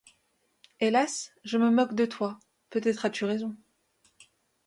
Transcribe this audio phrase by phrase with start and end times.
[0.79, 1.31] Hélas!
[1.43, 2.39] je me moque de toi,
[2.71, 3.55] peut-être as-tu raison.